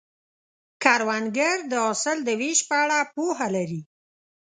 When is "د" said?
1.71-1.73, 2.23-2.29